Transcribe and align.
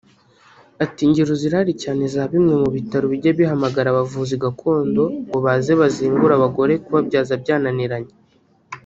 Ati 0.83 0.99
“Ingero 1.07 1.33
zirahari 1.41 1.73
cyane 1.83 2.03
za 2.13 2.23
bimwe 2.31 2.53
mu 2.61 2.69
bitaro 2.75 3.05
bijya 3.13 3.31
bihamagara 3.39 3.87
abavuzi 3.91 4.35
gakondo 4.43 5.03
ngo 5.27 5.37
baze 5.45 5.71
bazingure 5.81 6.33
abagore 6.35 6.73
kubabyaza 6.83 7.33
byananiranye 7.43 8.13